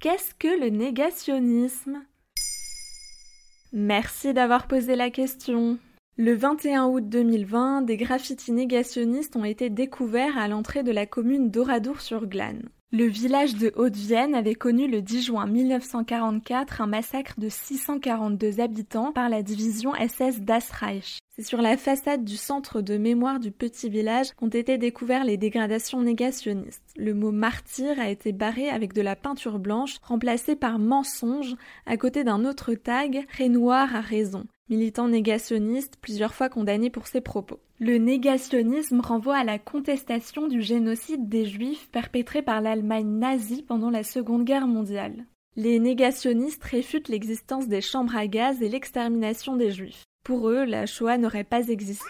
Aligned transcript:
Qu'est-ce 0.00 0.32
que 0.34 0.58
le 0.58 0.70
négationnisme? 0.70 2.02
Merci 3.74 4.32
d'avoir 4.32 4.66
posé 4.66 4.96
la 4.96 5.10
question. 5.10 5.78
Le 6.16 6.34
21 6.34 6.86
août 6.86 7.06
2020, 7.06 7.82
des 7.82 7.98
graffitis 7.98 8.52
négationnistes 8.52 9.36
ont 9.36 9.44
été 9.44 9.68
découverts 9.68 10.38
à 10.38 10.48
l'entrée 10.48 10.82
de 10.82 10.90
la 10.90 11.04
commune 11.04 11.50
d'Oradour-sur-Glane. 11.50 12.70
Le 12.92 13.04
village 13.04 13.54
de 13.54 13.72
Haute-Vienne 13.76 14.34
avait 14.34 14.56
connu 14.56 14.88
le 14.88 15.00
10 15.00 15.22
juin 15.22 15.46
1944 15.46 16.80
un 16.80 16.88
massacre 16.88 17.38
de 17.38 17.48
642 17.48 18.58
habitants 18.58 19.12
par 19.12 19.28
la 19.28 19.44
division 19.44 19.92
SS 19.94 20.40
Das 20.40 20.72
Reich. 20.72 21.20
C'est 21.36 21.44
sur 21.44 21.62
la 21.62 21.76
façade 21.76 22.24
du 22.24 22.36
centre 22.36 22.80
de 22.80 22.96
mémoire 22.96 23.38
du 23.38 23.52
petit 23.52 23.88
village 23.88 24.32
qu'ont 24.32 24.48
été 24.48 24.76
découvertes 24.76 25.24
les 25.24 25.36
dégradations 25.36 26.02
négationnistes. 26.02 26.82
Le 26.96 27.14
mot 27.14 27.30
martyr 27.30 28.00
a 28.00 28.10
été 28.10 28.32
barré 28.32 28.68
avec 28.68 28.92
de 28.92 29.02
la 29.02 29.14
peinture 29.14 29.60
blanche, 29.60 29.98
remplacé 30.02 30.56
par 30.56 30.80
mensonge, 30.80 31.54
à 31.86 31.96
côté 31.96 32.24
d'un 32.24 32.44
autre 32.44 32.74
tag, 32.74 33.24
Rénoir 33.38 33.94
a 33.94 34.00
raison 34.00 34.46
militant 34.70 35.08
négationniste 35.08 35.96
plusieurs 36.00 36.32
fois 36.32 36.48
condamné 36.48 36.88
pour 36.88 37.08
ses 37.08 37.20
propos. 37.20 37.60
Le 37.80 37.98
négationnisme 37.98 39.00
renvoie 39.00 39.36
à 39.36 39.44
la 39.44 39.58
contestation 39.58 40.46
du 40.46 40.62
génocide 40.62 41.28
des 41.28 41.44
Juifs 41.44 41.90
perpétré 41.90 42.40
par 42.40 42.60
l'Allemagne 42.60 43.18
nazie 43.18 43.62
pendant 43.62 43.90
la 43.90 44.04
Seconde 44.04 44.44
Guerre 44.44 44.68
mondiale. 44.68 45.26
Les 45.56 45.80
négationnistes 45.80 46.62
réfutent 46.62 47.08
l'existence 47.08 47.66
des 47.66 47.80
chambres 47.80 48.16
à 48.16 48.26
gaz 48.28 48.62
et 48.62 48.68
l'extermination 48.68 49.56
des 49.56 49.72
Juifs. 49.72 50.04
Pour 50.24 50.48
eux, 50.48 50.64
la 50.64 50.86
Shoah 50.86 51.18
n'aurait 51.18 51.44
pas 51.44 51.68
existé. 51.68 52.04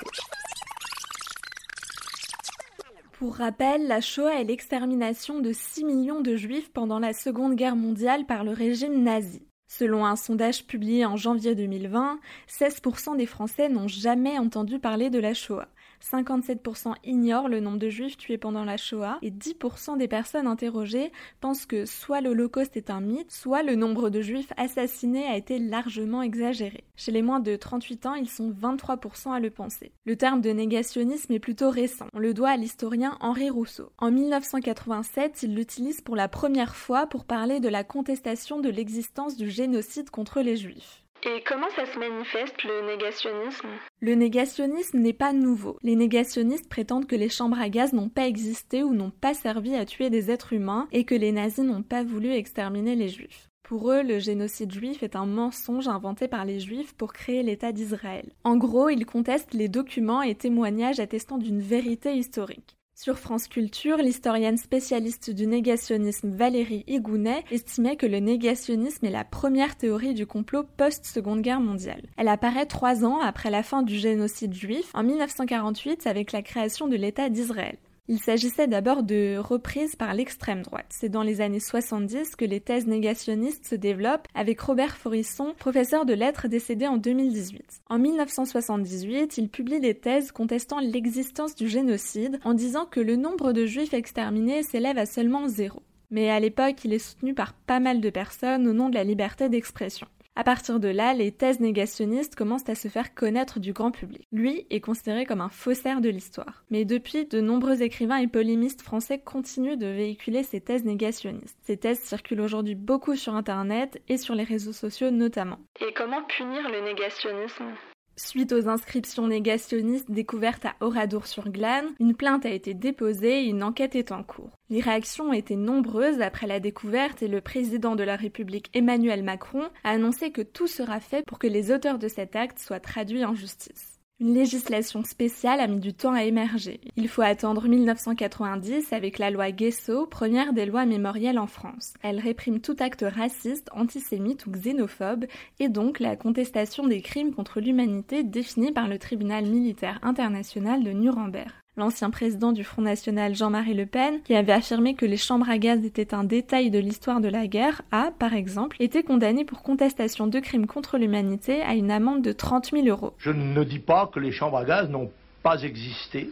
Pour 3.12 3.36
rappel, 3.36 3.86
la 3.86 4.00
Shoah 4.00 4.40
est 4.40 4.44
l'extermination 4.44 5.40
de 5.40 5.52
6 5.52 5.84
millions 5.84 6.20
de 6.20 6.36
Juifs 6.36 6.70
pendant 6.72 6.98
la 6.98 7.12
Seconde 7.12 7.54
Guerre 7.54 7.76
mondiale 7.76 8.26
par 8.26 8.44
le 8.44 8.52
régime 8.52 9.02
nazi. 9.02 9.42
Selon 9.72 10.04
un 10.04 10.16
sondage 10.16 10.66
publié 10.66 11.06
en 11.06 11.16
janvier 11.16 11.54
2020, 11.54 12.18
16% 12.48 13.16
des 13.16 13.24
Français 13.24 13.68
n'ont 13.68 13.86
jamais 13.86 14.36
entendu 14.36 14.80
parler 14.80 15.10
de 15.10 15.20
la 15.20 15.32
Shoah. 15.32 15.68
57% 16.02 16.94
ignorent 17.04 17.48
le 17.48 17.60
nombre 17.60 17.78
de 17.78 17.88
juifs 17.88 18.16
tués 18.16 18.38
pendant 18.38 18.64
la 18.64 18.76
Shoah 18.76 19.18
et 19.22 19.30
10% 19.30 19.98
des 19.98 20.08
personnes 20.08 20.46
interrogées 20.46 21.12
pensent 21.40 21.66
que 21.66 21.84
soit 21.84 22.20
l'Holocauste 22.20 22.76
est 22.76 22.90
un 22.90 23.00
mythe, 23.00 23.30
soit 23.30 23.62
le 23.62 23.74
nombre 23.74 24.10
de 24.10 24.20
juifs 24.20 24.52
assassinés 24.56 25.26
a 25.26 25.36
été 25.36 25.58
largement 25.58 26.22
exagéré. 26.22 26.84
Chez 26.96 27.12
les 27.12 27.22
moins 27.22 27.40
de 27.40 27.56
38 27.56 28.06
ans, 28.06 28.14
ils 28.14 28.28
sont 28.28 28.50
23% 28.50 29.32
à 29.32 29.40
le 29.40 29.50
penser. 29.50 29.92
Le 30.04 30.16
terme 30.16 30.40
de 30.40 30.50
négationnisme 30.50 31.32
est 31.32 31.38
plutôt 31.38 31.70
récent. 31.70 32.06
On 32.14 32.18
le 32.18 32.34
doit 32.34 32.50
à 32.50 32.56
l'historien 32.56 33.16
Henri 33.20 33.50
Rousseau. 33.50 33.92
En 33.98 34.10
1987, 34.10 35.42
il 35.42 35.54
l'utilise 35.54 36.00
pour 36.00 36.16
la 36.16 36.28
première 36.28 36.76
fois 36.76 37.06
pour 37.06 37.24
parler 37.24 37.60
de 37.60 37.68
la 37.68 37.84
contestation 37.84 38.60
de 38.60 38.68
l'existence 38.68 39.36
du 39.36 39.50
génocide 39.50 40.10
contre 40.10 40.40
les 40.40 40.56
juifs. 40.56 41.04
Et 41.22 41.42
comment 41.46 41.68
ça 41.76 41.84
se 41.84 41.98
manifeste 41.98 42.64
le 42.64 42.86
négationnisme? 42.86 43.68
Le 44.00 44.14
négationnisme 44.14 45.00
n'est 45.00 45.12
pas 45.12 45.34
nouveau. 45.34 45.76
Les 45.82 45.94
négationnistes 45.94 46.70
prétendent 46.70 47.06
que 47.06 47.16
les 47.16 47.28
chambres 47.28 47.60
à 47.60 47.68
gaz 47.68 47.92
n'ont 47.92 48.08
pas 48.08 48.26
existé 48.26 48.82
ou 48.82 48.94
n'ont 48.94 49.10
pas 49.10 49.34
servi 49.34 49.74
à 49.74 49.84
tuer 49.84 50.08
des 50.08 50.30
êtres 50.30 50.54
humains 50.54 50.88
et 50.92 51.04
que 51.04 51.14
les 51.14 51.32
nazis 51.32 51.62
n'ont 51.62 51.82
pas 51.82 52.04
voulu 52.04 52.32
exterminer 52.32 52.96
les 52.96 53.10
juifs. 53.10 53.50
Pour 53.62 53.92
eux, 53.92 54.02
le 54.02 54.18
génocide 54.18 54.72
juif 54.72 55.02
est 55.02 55.14
un 55.14 55.26
mensonge 55.26 55.88
inventé 55.88 56.26
par 56.26 56.46
les 56.46 56.58
juifs 56.58 56.94
pour 56.94 57.12
créer 57.12 57.42
l'État 57.42 57.70
d'Israël. 57.70 58.32
En 58.42 58.56
gros, 58.56 58.88
ils 58.88 59.04
contestent 59.04 59.52
les 59.52 59.68
documents 59.68 60.22
et 60.22 60.34
témoignages 60.34 61.00
attestant 61.00 61.36
d'une 61.36 61.60
vérité 61.60 62.14
historique. 62.14 62.78
Sur 63.02 63.18
France 63.18 63.48
Culture, 63.48 63.96
l'historienne 63.96 64.58
spécialiste 64.58 65.30
du 65.30 65.46
négationnisme 65.46 66.28
Valérie 66.36 66.84
Higounet 66.86 67.46
estimait 67.50 67.96
que 67.96 68.04
le 68.04 68.18
négationnisme 68.18 69.06
est 69.06 69.10
la 69.10 69.24
première 69.24 69.76
théorie 69.76 70.12
du 70.12 70.26
complot 70.26 70.64
post-seconde 70.76 71.40
guerre 71.40 71.62
mondiale. 71.62 72.02
Elle 72.18 72.28
apparaît 72.28 72.66
trois 72.66 73.06
ans 73.06 73.18
après 73.18 73.48
la 73.48 73.62
fin 73.62 73.80
du 73.82 73.96
génocide 73.96 74.52
juif, 74.52 74.90
en 74.92 75.02
1948, 75.02 76.06
avec 76.06 76.32
la 76.32 76.42
création 76.42 76.88
de 76.88 76.96
l'État 76.96 77.30
d'Israël. 77.30 77.78
Il 78.12 78.18
s'agissait 78.18 78.66
d'abord 78.66 79.04
de 79.04 79.36
reprises 79.38 79.94
par 79.94 80.14
l'extrême 80.14 80.62
droite. 80.62 80.88
C'est 80.88 81.08
dans 81.08 81.22
les 81.22 81.40
années 81.40 81.60
70 81.60 82.34
que 82.34 82.44
les 82.44 82.58
thèses 82.58 82.88
négationnistes 82.88 83.68
se 83.68 83.76
développent 83.76 84.26
avec 84.34 84.60
Robert 84.60 84.96
Forisson, 84.96 85.54
professeur 85.56 86.04
de 86.04 86.12
lettres 86.12 86.48
décédé 86.48 86.88
en 86.88 86.96
2018. 86.96 87.82
En 87.88 88.00
1978, 88.00 89.38
il 89.38 89.48
publie 89.48 89.78
des 89.78 89.94
thèses 89.94 90.32
contestant 90.32 90.80
l'existence 90.80 91.54
du 91.54 91.68
génocide 91.68 92.40
en 92.42 92.52
disant 92.52 92.84
que 92.84 92.98
le 92.98 93.14
nombre 93.14 93.52
de 93.52 93.64
juifs 93.64 93.94
exterminés 93.94 94.64
s'élève 94.64 94.98
à 94.98 95.06
seulement 95.06 95.46
zéro. 95.46 95.80
Mais 96.10 96.30
à 96.30 96.40
l'époque, 96.40 96.84
il 96.84 96.92
est 96.92 96.98
soutenu 96.98 97.32
par 97.32 97.52
pas 97.52 97.78
mal 97.78 98.00
de 98.00 98.10
personnes 98.10 98.66
au 98.66 98.72
nom 98.72 98.88
de 98.88 98.96
la 98.96 99.04
liberté 99.04 99.48
d'expression. 99.48 100.08
À 100.40 100.42
partir 100.42 100.80
de 100.80 100.88
là, 100.88 101.12
les 101.12 101.32
thèses 101.32 101.60
négationnistes 101.60 102.34
commencent 102.34 102.70
à 102.70 102.74
se 102.74 102.88
faire 102.88 103.14
connaître 103.14 103.60
du 103.60 103.74
grand 103.74 103.90
public. 103.90 104.26
Lui 104.32 104.66
est 104.70 104.80
considéré 104.80 105.26
comme 105.26 105.42
un 105.42 105.50
faussaire 105.50 106.00
de 106.00 106.08
l'histoire. 106.08 106.64
Mais 106.70 106.86
depuis, 106.86 107.26
de 107.26 107.42
nombreux 107.42 107.82
écrivains 107.82 108.16
et 108.16 108.26
polémistes 108.26 108.80
français 108.80 109.18
continuent 109.18 109.76
de 109.76 109.88
véhiculer 109.88 110.42
ces 110.42 110.62
thèses 110.62 110.86
négationnistes. 110.86 111.58
Ces 111.64 111.76
thèses 111.76 112.00
circulent 112.00 112.40
aujourd'hui 112.40 112.74
beaucoup 112.74 113.16
sur 113.16 113.34
Internet 113.34 114.00
et 114.08 114.16
sur 114.16 114.34
les 114.34 114.44
réseaux 114.44 114.72
sociaux 114.72 115.10
notamment. 115.10 115.58
Et 115.86 115.92
comment 115.92 116.22
punir 116.22 116.70
le 116.70 116.86
négationnisme? 116.86 117.74
Suite 118.22 118.52
aux 118.52 118.68
inscriptions 118.68 119.26
négationnistes 119.26 120.10
découvertes 120.10 120.66
à 120.66 120.74
Oradour-sur-Glane, 120.80 121.88
une 121.98 122.14
plainte 122.14 122.44
a 122.44 122.50
été 122.50 122.74
déposée 122.74 123.44
et 123.44 123.48
une 123.48 123.62
enquête 123.62 123.96
est 123.96 124.12
en 124.12 124.22
cours. 124.22 124.50
Les 124.68 124.80
réactions 124.80 125.30
ont 125.30 125.32
été 125.32 125.56
nombreuses 125.56 126.20
après 126.20 126.46
la 126.46 126.60
découverte 126.60 127.22
et 127.22 127.28
le 127.28 127.40
président 127.40 127.96
de 127.96 128.04
la 128.04 128.16
République 128.16 128.70
Emmanuel 128.74 129.24
Macron 129.24 129.70
a 129.84 129.90
annoncé 129.90 130.32
que 130.32 130.42
tout 130.42 130.66
sera 130.66 131.00
fait 131.00 131.24
pour 131.26 131.38
que 131.38 131.46
les 131.46 131.72
auteurs 131.72 131.98
de 131.98 132.08
cet 132.08 132.36
acte 132.36 132.58
soient 132.58 132.78
traduits 132.78 133.24
en 133.24 133.34
justice. 133.34 133.99
Une 134.20 134.34
législation 134.34 135.02
spéciale 135.02 135.60
a 135.60 135.66
mis 135.66 135.80
du 135.80 135.94
temps 135.94 136.12
à 136.12 136.24
émerger. 136.24 136.78
Il 136.96 137.08
faut 137.08 137.22
attendre 137.22 137.66
1990 137.66 138.92
avec 138.92 139.18
la 139.18 139.30
loi 139.30 139.50
Guesso, 139.50 140.06
première 140.06 140.52
des 140.52 140.66
lois 140.66 140.84
mémorielles 140.84 141.38
en 141.38 141.46
France. 141.46 141.94
Elle 142.02 142.20
réprime 142.20 142.60
tout 142.60 142.76
acte 142.80 143.02
raciste, 143.02 143.70
antisémite 143.72 144.44
ou 144.44 144.50
xénophobe 144.50 145.24
et 145.58 145.70
donc 145.70 146.00
la 146.00 146.16
contestation 146.16 146.86
des 146.86 147.00
crimes 147.00 147.32
contre 147.32 147.60
l'humanité 147.60 148.22
définis 148.22 148.72
par 148.72 148.88
le 148.88 148.98
tribunal 148.98 149.46
militaire 149.46 149.98
international 150.02 150.84
de 150.84 150.90
Nuremberg 150.90 151.52
l'ancien 151.80 152.10
président 152.10 152.52
du 152.52 152.62
Front 152.62 152.82
National 152.82 153.34
Jean-Marie 153.34 153.74
Le 153.74 153.86
Pen, 153.86 154.20
qui 154.22 154.34
avait 154.34 154.52
affirmé 154.52 154.94
que 154.94 155.06
les 155.06 155.16
chambres 155.16 155.48
à 155.48 155.58
gaz 155.58 155.84
étaient 155.84 156.14
un 156.14 156.24
détail 156.24 156.70
de 156.70 156.78
l'histoire 156.78 157.20
de 157.20 157.28
la 157.28 157.46
guerre, 157.46 157.82
a, 157.90 158.10
par 158.18 158.34
exemple, 158.34 158.76
été 158.80 159.02
condamné 159.02 159.44
pour 159.44 159.62
contestation 159.62 160.26
de 160.26 160.38
crimes 160.40 160.66
contre 160.66 160.98
l'humanité 160.98 161.62
à 161.62 161.74
une 161.74 161.90
amende 161.90 162.22
de 162.22 162.32
30 162.32 162.70
000 162.72 162.86
euros. 162.86 163.14
Je 163.18 163.30
ne 163.30 163.64
dis 163.64 163.78
pas 163.78 164.10
que 164.12 164.20
les 164.20 164.30
chambres 164.30 164.58
à 164.58 164.64
gaz 164.64 164.90
n'ont 164.90 165.10
pas 165.42 165.62
existé. 165.62 166.28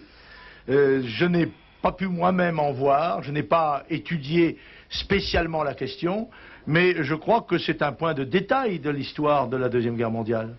Euh, 0.69 1.03
je 1.05 1.25
n'ai 1.25 1.49
pas 1.81 1.93
pu 1.93 2.09
moi-même 2.09 2.59
en 2.59 2.73
voir, 2.73 3.23
je 3.23 3.33
n'ai 3.33 3.43
pas 3.43 3.85
étudié 3.89 4.59
spécialement 4.91 5.63
la 5.63 5.75
question, 5.75 6.29
mais 6.67 7.03
je 7.03 7.15
crois 7.15 7.41
que 7.41 7.57
c'est 7.57 7.81
un 7.81 7.93
point 7.93 8.13
de 8.13 8.25
détail 8.25 8.81
de 8.81 8.91
l'histoire 8.91 9.49
de 9.49 9.57
la 9.57 9.71
Deuxième 9.71 9.97
Guerre 9.97 10.11
mondiale. 10.11 10.57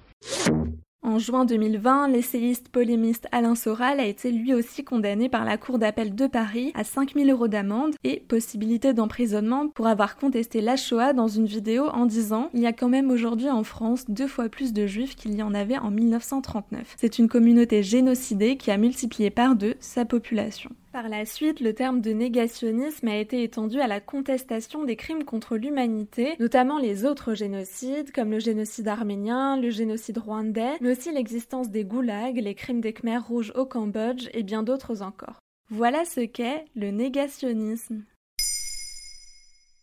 En 1.02 1.18
juin 1.18 1.46
2020, 1.46 2.10
l'essayiste 2.10 2.68
polémiste 2.68 3.28
Alain 3.32 3.56
Soral 3.56 4.02
a 4.02 4.06
été 4.06 4.32
lui 4.32 4.54
aussi 4.54 4.84
condamné 4.84 5.30
par 5.30 5.46
la 5.46 5.58
Cour 5.58 5.80
d'appel 5.80 6.14
de 6.14 6.28
Paris 6.28 6.74
à 6.76 6.84
5000 6.84 7.32
euros 7.32 7.48
d'amende 7.48 7.96
et 8.04 8.20
possibilité 8.28 8.94
d'emprisonnement 8.94 9.70
pour 9.70 9.88
avoir 9.88 10.18
contesté 10.18 10.60
la 10.60 10.76
Shoah 10.76 11.14
dans 11.14 11.30
une 11.30 11.46
vidéo 11.46 11.88
en 11.88 12.06
disant 12.06 12.50
Il 12.54 12.60
y 12.60 12.68
a 12.68 12.74
quand 12.74 12.90
même 12.90 13.12
aujourd'hui 13.12 13.50
en 13.50 13.64
France 13.64 14.06
deux 14.10 14.28
fois 14.28 14.50
plus 14.50 14.74
de 14.74 14.88
juifs 14.88 15.16
qu'il 15.16 15.36
y 15.36 15.42
en 15.42 15.54
avait 15.54 15.78
en 15.78 15.90
1939. 15.90 16.96
C'est 16.98 17.18
une 17.18 17.30
communauté 17.30 17.82
génocidée 17.82 18.58
qui 18.58 18.70
a 18.70 18.78
multiplié 18.78 19.30
par 19.30 19.56
deux 19.56 19.76
sa 19.80 20.04
population. 20.04 20.72
Par 20.92 21.08
la 21.08 21.24
suite, 21.24 21.60
le 21.60 21.76
terme 21.76 22.02
de 22.02 22.10
négationnisme 22.12 23.08
a 23.10 23.18
été 23.18 23.44
étendu 23.44 23.80
à 23.80 23.86
la 23.86 24.00
contestation 24.00 24.84
des 24.86 24.96
crimes 24.96 25.24
contre 25.24 25.56
l'humanité, 25.56 26.36
notamment 26.40 26.80
les 26.80 27.06
autres 27.06 27.36
génocides, 27.36 28.12
comme 28.12 28.32
le 28.32 28.40
génocide 28.40 28.88
arménien, 28.88 29.56
le 29.56 29.70
génocide 29.70 30.18
rwandais, 30.18 30.78
mais 30.82 30.92
aussi 30.92 31.12
l'existence 31.12 31.70
des 31.70 31.86
goulags, 31.86 32.40
les 32.40 32.56
crimes 32.56 32.82
des 32.82 32.94
Khmers 32.94 33.28
rouges 33.28 33.54
au 33.56 33.68
Cambodge 33.68 34.30
et 34.34 34.42
bien 34.42 34.64
d'autres 34.64 35.04
encore. 35.04 35.40
Voilà 35.70 36.06
ce 36.06 36.22
qu'est 36.22 36.66
le 36.76 36.90
négationnisme. 36.90 38.04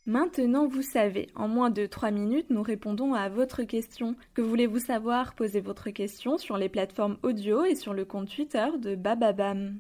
Maintenant, 0.07 0.67
vous 0.67 0.83
savez, 0.83 1.29
en 1.37 1.47
moins 1.47 1.71
de 1.71 1.87
3 1.87 2.11
minutes, 2.11 2.51
nous 2.51 2.63
répondons 2.63 3.15
à 3.15 3.29
votre 3.29 3.63
question. 3.63 4.17
Que 4.35 4.43
voulez-vous 4.43 4.81
savoir? 4.81 5.37
Posez 5.37 5.61
votre 5.61 5.91
question 5.91 6.37
sur 6.37 6.59
les 6.59 6.69
plateformes 6.69 7.19
audio 7.23 7.65
et 7.65 7.77
sur 7.77 7.95
le 7.95 8.05
compte 8.05 8.29
Twitter 8.29 8.67
de 8.81 8.97
Bababam. 8.97 9.79